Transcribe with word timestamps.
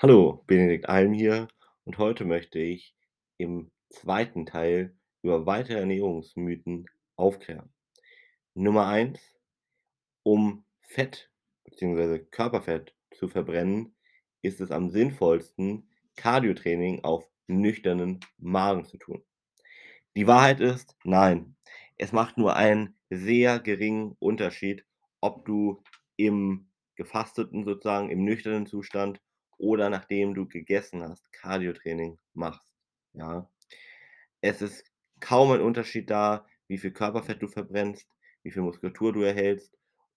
Hallo, 0.00 0.44
Benedikt 0.46 0.88
Alm 0.88 1.12
hier 1.12 1.48
und 1.82 1.98
heute 1.98 2.24
möchte 2.24 2.60
ich 2.60 2.94
im 3.36 3.72
zweiten 3.90 4.46
Teil 4.46 4.96
über 5.22 5.44
weitere 5.44 5.80
Ernährungsmythen 5.80 6.86
aufklären. 7.16 7.72
Nummer 8.54 8.86
eins: 8.86 9.18
Um 10.22 10.64
Fett 10.82 11.32
beziehungsweise 11.64 12.20
Körperfett 12.20 12.94
zu 13.10 13.26
verbrennen, 13.26 13.96
ist 14.40 14.60
es 14.60 14.70
am 14.70 14.88
sinnvollsten, 14.88 15.90
Cardiotraining 16.14 17.02
auf 17.02 17.28
nüchternen 17.48 18.20
Magen 18.36 18.84
zu 18.84 18.98
tun. 18.98 19.24
Die 20.14 20.28
Wahrheit 20.28 20.60
ist, 20.60 20.96
nein, 21.02 21.56
es 21.96 22.12
macht 22.12 22.38
nur 22.38 22.54
einen 22.54 22.96
sehr 23.10 23.58
geringen 23.58 24.14
Unterschied, 24.20 24.86
ob 25.20 25.44
du 25.44 25.82
im 26.14 26.70
gefasteten 26.94 27.64
sozusagen, 27.64 28.10
im 28.10 28.22
nüchternen 28.22 28.66
Zustand 28.66 29.20
oder 29.58 29.90
nachdem 29.90 30.34
du 30.34 30.46
gegessen 30.48 31.02
hast, 31.02 31.30
Cardiotraining 31.32 32.18
machst, 32.34 32.74
ja? 33.12 33.48
Es 34.40 34.62
ist 34.62 34.84
kaum 35.20 35.52
ein 35.52 35.60
Unterschied 35.60 36.10
da, 36.10 36.46
wie 36.68 36.78
viel 36.78 36.92
Körperfett 36.92 37.42
du 37.42 37.48
verbrennst, 37.48 38.08
wie 38.42 38.50
viel 38.50 38.62
Muskulatur 38.62 39.12
du 39.12 39.22
erhältst, 39.22 39.76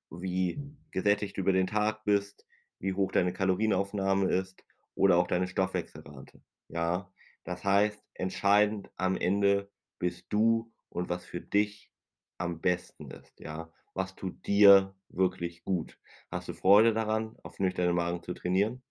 wie 0.09 0.61
gesättigt 0.91 1.37
du 1.37 1.41
über 1.41 1.53
den 1.53 1.67
Tag 1.67 2.03
bist, 2.05 2.45
wie 2.79 2.93
hoch 2.93 3.11
deine 3.11 3.33
Kalorienaufnahme 3.33 4.29
ist 4.31 4.63
oder 4.95 5.17
auch 5.17 5.27
deine 5.27 5.47
Stoffwechselrate, 5.47 6.41
ja? 6.69 7.11
Das 7.43 7.63
heißt, 7.63 8.03
entscheidend 8.13 8.91
am 8.97 9.17
Ende 9.17 9.71
bist 9.99 10.27
du 10.29 10.71
und 10.89 11.09
was 11.09 11.25
für 11.25 11.41
dich 11.41 11.91
am 12.37 12.61
besten 12.61 13.09
ist, 13.11 13.39
ja? 13.39 13.71
Was 13.93 14.15
tut 14.15 14.45
dir 14.47 14.95
wirklich 15.09 15.63
gut? 15.63 15.99
Hast 16.31 16.47
du 16.47 16.53
Freude 16.53 16.93
daran, 16.93 17.37
auf 17.43 17.59
nüchternen 17.59 17.95
Magen 17.95 18.23
zu 18.23 18.33
trainieren? 18.33 18.81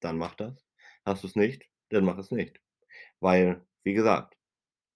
Dann 0.00 0.18
mach 0.18 0.34
das. 0.34 0.64
Hast 1.04 1.24
du's 1.24 1.36
nicht, 1.36 1.64
dann 1.90 2.04
mach 2.04 2.18
es 2.18 2.30
nicht. 2.30 2.60
Weil, 3.20 3.64
wie 3.82 3.94
gesagt, 3.94 4.36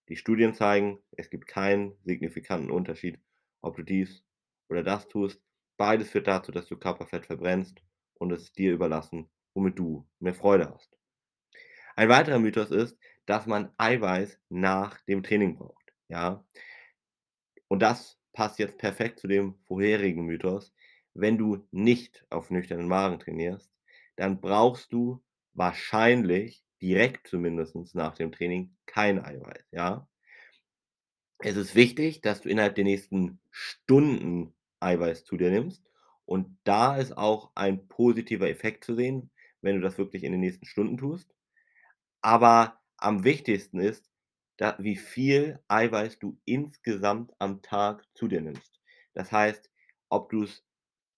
die 0.08 0.16
Studien 0.16 0.54
zeigen, 0.54 1.02
es 1.12 1.30
gibt 1.30 1.46
keinen 1.46 1.96
signifikanten 2.04 2.70
Unterschied, 2.70 3.18
ob 3.60 3.76
du 3.76 3.82
dies 3.82 4.24
oder 4.68 4.82
das 4.82 5.08
tust. 5.08 5.40
Beides 5.76 6.10
führt 6.10 6.26
dazu, 6.26 6.52
dass 6.52 6.66
du 6.66 6.76
Körperfett 6.76 7.26
verbrennst 7.26 7.82
und 8.14 8.32
es 8.32 8.52
dir 8.52 8.72
überlassen, 8.72 9.30
womit 9.54 9.78
du 9.78 10.08
mehr 10.18 10.34
Freude 10.34 10.70
hast. 10.70 10.96
Ein 11.96 12.08
weiterer 12.08 12.38
Mythos 12.38 12.70
ist, 12.70 12.98
dass 13.26 13.46
man 13.46 13.72
Eiweiß 13.76 14.38
nach 14.48 15.00
dem 15.02 15.22
Training 15.22 15.56
braucht, 15.56 15.92
ja? 16.08 16.44
Und 17.68 17.80
das 17.80 18.18
passt 18.32 18.58
jetzt 18.58 18.78
perfekt 18.78 19.18
zu 19.18 19.28
dem 19.28 19.54
vorherigen 19.66 20.24
Mythos. 20.24 20.74
Wenn 21.14 21.38
du 21.38 21.66
nicht 21.70 22.24
auf 22.30 22.50
nüchternen 22.50 22.88
Magen 22.88 23.18
trainierst, 23.18 23.70
dann 24.16 24.40
brauchst 24.40 24.92
du 24.92 25.22
wahrscheinlich 25.54 26.64
direkt 26.80 27.28
zumindestens 27.28 27.94
nach 27.94 28.14
dem 28.14 28.32
Training 28.32 28.76
kein 28.86 29.24
Eiweiß, 29.24 29.64
ja? 29.72 30.08
Es 31.38 31.56
ist 31.56 31.74
wichtig, 31.74 32.20
dass 32.20 32.40
du 32.40 32.48
innerhalb 32.48 32.74
der 32.76 32.84
nächsten 32.84 33.40
Stunden 33.50 34.54
Eiweiß 34.80 35.24
zu 35.24 35.36
dir 35.36 35.50
nimmst 35.50 35.82
und 36.24 36.56
da 36.64 36.96
ist 36.96 37.16
auch 37.16 37.50
ein 37.54 37.88
positiver 37.88 38.48
Effekt 38.48 38.84
zu 38.84 38.94
sehen, 38.94 39.30
wenn 39.60 39.76
du 39.76 39.82
das 39.82 39.98
wirklich 39.98 40.24
in 40.24 40.32
den 40.32 40.40
nächsten 40.40 40.66
Stunden 40.66 40.96
tust. 40.96 41.34
Aber 42.20 42.80
am 42.96 43.24
wichtigsten 43.24 43.80
ist, 43.80 44.10
da 44.56 44.76
wie 44.78 44.96
viel 44.96 45.60
Eiweiß 45.68 46.18
du 46.18 46.38
insgesamt 46.44 47.32
am 47.38 47.62
Tag 47.62 48.06
zu 48.14 48.28
dir 48.28 48.40
nimmst. 48.40 48.80
Das 49.14 49.32
heißt, 49.32 49.70
ob 50.08 50.30
du's 50.30 50.64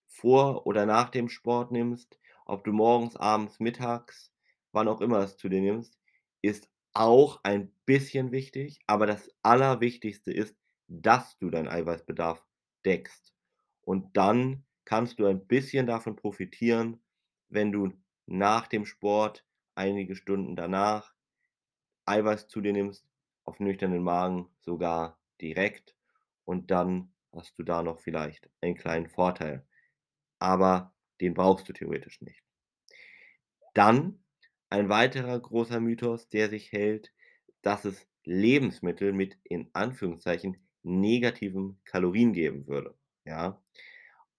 vor 0.07 0.67
oder 0.67 0.87
nach 0.87 1.11
dem 1.11 1.29
Sport 1.29 1.73
nimmst, 1.73 2.19
ob 2.45 2.65
du 2.65 2.73
morgens, 2.73 3.17
abends, 3.17 3.61
mittags, 3.61 4.33
wann 4.73 4.89
auch 4.89 5.01
immer 5.01 5.19
es 5.21 5.37
zu 5.37 5.49
dir 5.49 5.61
nimmst, 5.61 5.99
ist 6.43 6.71
auch 6.93 7.41
ein 7.43 7.73
bisschen 7.87 8.33
wichtig, 8.33 8.81
aber 8.87 9.07
das 9.07 9.31
Allerwichtigste 9.43 10.33
ist, 10.33 10.57
dass 10.87 11.39
du 11.39 11.51
deinen 11.51 11.69
Eiweißbedarf 11.69 12.45
deckst. 12.85 13.35
Und 13.83 14.17
dann 14.17 14.65
kannst 14.85 15.19
du 15.19 15.27
ein 15.27 15.47
bisschen 15.47 15.87
davon 15.87 16.17
profitieren, 16.17 17.03
wenn 17.49 17.73
du 17.73 17.93
nach 18.27 18.67
dem 18.67 18.87
Sport, 18.87 19.45
einige 19.75 20.15
Stunden 20.15 20.57
danach 20.57 21.15
Eiweiß 22.07 22.49
zu 22.49 22.61
dir 22.61 22.73
nimmst, 22.73 23.07
auf 23.45 23.61
nüchternen 23.61 24.03
Magen 24.03 24.49
sogar 24.61 25.19
direkt 25.41 25.97
und 26.45 26.71
dann 26.71 27.13
hast 27.33 27.59
du 27.59 27.63
da 27.63 27.83
noch 27.83 27.99
vielleicht 27.99 28.49
einen 28.61 28.77
kleinen 28.77 29.09
Vorteil, 29.09 29.67
aber 30.39 30.94
den 31.25 31.35
brauchst 31.35 31.69
du 31.69 31.73
theoretisch 31.73 32.21
nicht. 32.21 32.43
Dann 33.73 34.23
ein 34.69 34.89
weiterer 34.89 35.41
großer 35.41 35.81
Mythos, 35.81 36.29
der 36.29 36.51
sich 36.51 36.71
hält, 36.71 37.13
dass 37.63 37.85
es 37.85 38.07
Lebensmittel 38.25 39.13
mit 39.13 39.39
in 39.43 39.71
Anführungszeichen 39.73 40.59
negativen 40.83 41.81
Kalorien 41.85 42.35
geben 42.35 42.67
würde, 42.67 42.95
ja? 43.25 43.63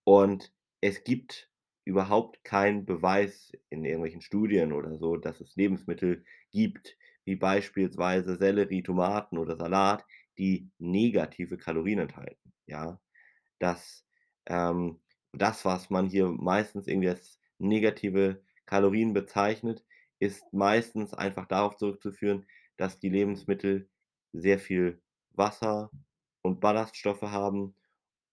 Und 0.03 0.53
es 0.81 1.03
gibt 1.03 1.50
überhaupt 1.85 2.44
keinen 2.44 2.85
Beweis 2.85 3.51
in 3.69 3.84
irgendwelchen 3.84 4.22
Studien 4.22 4.72
oder 4.72 4.97
so, 4.97 5.18
dass 5.18 5.41
es 5.41 5.56
Lebensmittel 5.56 6.24
gibt, 6.51 6.97
wie 7.25 7.35
beispielsweise 7.35 8.38
Sellerie, 8.38 8.84
Tomaten 8.84 9.40
oder 9.40 9.57
Salat, 9.57 10.06
die 10.38 10.69
negative 10.78 11.57
Kalorien 11.57 12.00
enthalten, 12.00 12.53
ja? 12.68 13.00
Das 13.57 14.06
ähm, 14.45 15.00
das, 15.41 15.66
was 15.66 15.90
man 15.90 16.07
hier 16.07 16.28
meistens 16.29 16.88
irgendwie 16.88 17.09
als 17.09 17.40
negative 17.59 18.44
Kalorien 18.66 19.13
bezeichnet, 19.13 19.85
ist 20.19 20.44
meistens 20.53 21.13
einfach 21.13 21.47
darauf 21.47 21.78
zurückzuführen, 21.78 22.46
dass 22.78 23.00
die 23.00 23.09
Lebensmittel 23.09 23.90
sehr 24.34 24.59
viel 24.59 25.01
Wasser 25.31 25.91
und 26.41 26.59
Ballaststoffe 26.62 27.22
haben 27.24 27.75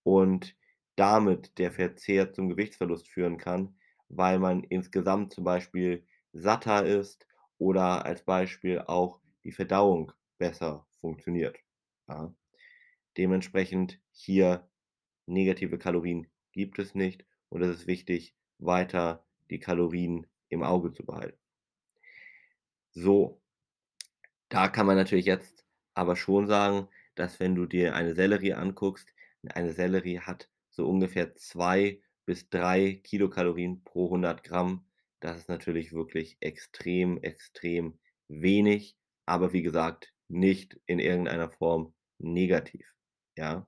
und 0.05 0.57
damit 0.97 1.59
der 1.59 1.73
Verzehr 1.73 2.33
zum 2.33 2.49
Gewichtsverlust 2.49 3.09
führen 3.09 3.39
kann, 3.39 3.77
weil 4.09 4.39
man 4.39 4.65
insgesamt 4.65 5.33
zum 5.33 5.45
Beispiel 5.45 6.07
satter 6.33 6.85
ist 6.85 7.27
oder 7.59 8.05
als 8.05 8.25
Beispiel 8.25 8.81
auch 8.81 9.21
die 9.45 9.53
Verdauung 9.53 10.13
besser 10.39 10.87
funktioniert, 11.01 11.59
ja? 12.09 12.35
Dementsprechend 13.17 14.01
hier 14.13 14.69
negative 15.27 15.79
Kalorien 15.79 16.29
gibt 16.53 16.79
es 16.79 16.95
nicht 16.95 17.25
und 17.49 17.63
es 17.63 17.81
ist 17.81 17.87
wichtig, 17.87 18.35
weiter 18.59 19.25
die 19.51 19.59
Kalorien 19.59 20.27
im 20.49 20.63
Auge 20.63 20.93
zu 20.93 21.05
behalten. 21.05 21.39
So. 22.93 23.41
Da 24.49 24.69
kann 24.69 24.87
man 24.87 24.97
natürlich 24.97 25.27
jetzt 25.27 25.65
aber 25.95 26.15
schon 26.17 26.47
sagen, 26.47 26.89
dass 27.15 27.41
wenn 27.41 27.55
du 27.55 27.67
dir 27.67 27.95
eine 27.95 28.15
Sellerie 28.15 28.55
anguckst, 28.55 29.09
eine 29.49 29.73
Sellerie 29.73 30.21
hat 30.21 30.49
so 30.71 30.89
ungefähr 30.89 31.35
2 31.35 32.01
bis 32.25 32.49
3 32.51 33.01
Kilokalorien 33.03 33.83
pro 33.85 34.07
100 34.07 34.45
Gramm. 34.45 34.85
Das 35.21 35.37
ist 35.39 35.49
natürlich 35.49 35.93
wirklich 35.93 36.37
extrem, 36.41 37.19
extrem 37.23 37.99
wenig, 38.29 38.97
aber 39.27 39.53
wie 39.53 39.63
gesagt, 39.63 40.13
nicht 40.29 40.81
in 40.87 40.99
irgendeiner 40.99 41.51
Form 41.51 41.95
negativ, 42.19 42.95
ja? 43.37 43.67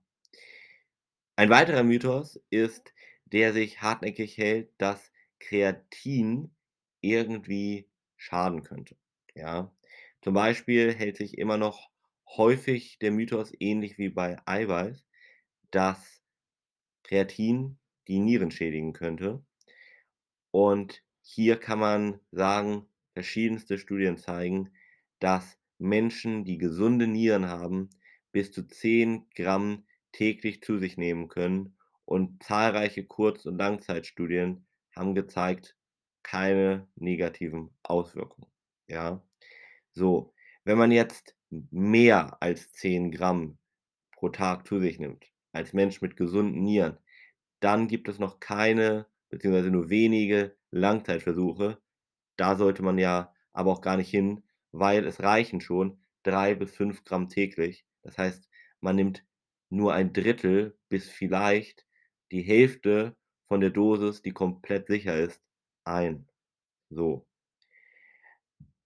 Ein 1.37 1.51
weiterer 1.51 1.83
Mythos 1.83 2.41
ist, 2.51 2.95
der 3.25 3.53
sich 3.53 3.83
hartnäckig 3.83 4.39
hält, 4.39 4.71
dass 4.79 5.11
Kreatin 5.41 6.55
irgendwie 7.01 7.89
schaden 8.17 8.63
könnte, 8.63 8.97
ja? 9.35 9.75
Zum 10.23 10.33
Beispiel 10.35 10.95
hält 10.95 11.17
sich 11.17 11.37
immer 11.37 11.59
noch 11.59 11.91
häufig 12.37 12.99
der 13.01 13.11
Mythos 13.11 13.53
ähnlich 13.59 13.99
wie 13.99 14.09
bei 14.09 14.37
Eiweiß, 14.47 15.05
dass 15.71 16.23
Kreatin 17.03 17.79
die 18.07 18.21
Nieren 18.21 18.51
schädigen 18.51 18.93
könnte. 18.93 19.45
Und 20.53 21.03
hier 21.21 21.59
kann 21.59 21.81
man 21.81 22.21
sagen, 22.31 22.87
verschiedenste 23.13 23.77
Studien 23.77 24.17
zeigen, 24.19 24.73
dass 25.19 25.59
Menschen, 25.79 26.45
die 26.45 26.59
gesunde 26.59 27.09
Nieren 27.09 27.47
haben, 27.47 27.91
bis 28.31 28.53
zu 28.53 28.67
10 28.67 29.29
Gramm 29.35 29.85
täglich 30.15 30.63
zu 30.63 30.79
sich 30.79 30.97
nehmen 30.97 31.29
können 31.29 31.77
und 32.05 32.43
zahlreiche 32.43 33.05
Kurz 33.05 33.45
und 33.47 33.59
Langzeitstudien 33.59 34.67
haben 34.95 35.15
gezeigt, 35.15 35.77
keine 36.23 36.89
negativen 36.95 37.71
Auswirkungen, 37.83 38.51
ja? 38.87 39.23
So, 39.93 40.33
wenn 40.65 40.79
man 40.79 40.93
jetzt 40.93 41.37
mehr 41.51 42.41
als 42.41 42.73
10 42.73 43.11
Gramm 43.11 43.59
pro 44.13 44.31
Tag 44.31 44.67
zu 44.67 44.81
sich 44.81 44.99
nimmt, 44.99 45.27
als 45.53 45.73
Mensch 45.73 46.01
mit 46.01 46.17
gesunden 46.17 46.63
Nieren, 46.63 46.99
dann 47.61 47.89
gibt 47.89 48.09
es 48.09 48.19
noch 48.19 48.41
keine 48.41 49.07
beziehungsweise 49.35 49.71
nur 49.71 49.91
wenige 49.91 50.57
Langzeitversuche. 50.71 51.79
Da 52.37 52.57
sollte 52.57 52.83
man 52.83 52.99
ja 52.99 53.35
aber 53.53 53.73
auch 53.73 53.81
gar 53.81 53.97
nicht 53.97 54.11
hin, 54.11 54.45
weil 54.71 55.05
es 55.07 55.23
reichen 55.23 55.61
schon 55.61 55.99
3 56.23 56.55
bis 56.55 56.75
5 56.75 57.05
Gramm 57.05 57.29
täglich. 57.29 57.85
Das 58.03 58.17
heißt, 58.17 58.49
man 58.81 58.97
nimmt 58.97 59.25
nur 59.71 59.95
ein 59.95 60.13
Drittel 60.13 60.79
bis 60.89 61.09
vielleicht 61.09 61.87
die 62.33 62.43
Hälfte 62.43 63.17
von 63.49 63.61
der 63.61 63.71
Dosis, 63.71 64.23
die 64.23 64.33
komplett 64.33 64.89
sicher 64.89 65.17
ist, 65.17 65.43
ein. 65.85 66.29
So. 66.91 67.27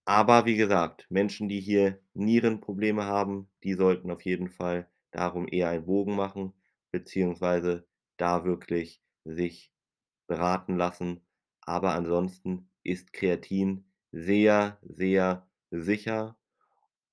Aber 0.04 0.46
wie 0.46 0.56
gesagt, 0.56 1.06
Menschen, 1.10 1.48
die 1.50 1.60
hier 1.60 2.00
Nierenprobleme 2.14 3.04
haben, 3.04 3.50
die 3.62 3.74
sollten 3.74 4.10
auf 4.10 4.22
jeden 4.22 4.48
Fall 4.48 4.88
darum 5.10 5.46
eher 5.48 5.68
einen 5.68 5.84
Bogen 5.84 6.16
machen, 6.16 6.54
beziehungsweise 6.90 7.86
da 8.16 8.44
wirklich 8.44 9.02
sich 9.24 9.70
beraten 10.26 10.76
lassen. 10.76 11.20
Aber 11.60 11.92
ansonsten 11.94 12.70
ist 12.82 13.12
Kreatin 13.12 13.84
sehr, 14.10 14.78
sehr 14.82 15.46
sicher 15.70 16.37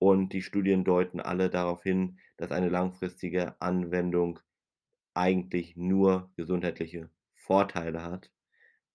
und 0.06 0.34
die 0.34 0.44
Studien 0.44 0.84
deuten 0.84 1.20
alle 1.20 1.50
darauf 1.50 1.82
hin, 1.82 2.20
dass 2.38 2.52
eine 2.52 2.70
langfristige 2.70 3.60
Anwendung 3.60 4.40
eigentlich 5.16 5.76
nur 5.76 6.30
gesundheitliche 6.36 7.10
Vorteile 7.34 8.04
hat. 8.04 8.30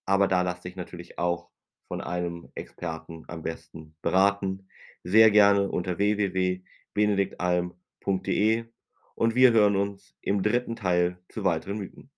Aber 0.05 0.29
da 0.29 0.41
lass 0.41 0.61
dich 0.61 0.77
natürlich 0.77 1.19
auch 1.19 1.49
von 1.89 1.99
einem 1.99 2.49
Experten 2.55 3.25
am 3.27 3.43
besten 3.43 3.97
beraten. 4.01 4.69
Sehr 5.03 5.31
gerne 5.31 5.69
unter 5.69 5.97
www.benediktalm.de 5.97 8.65
und 9.15 9.35
wir 9.35 9.51
hören 9.51 9.75
uns 9.75 10.15
im 10.21 10.41
dritten 10.41 10.77
Teil 10.77 11.17
zu 11.27 11.43
weiteren 11.43 11.79
Mythen. 11.79 12.09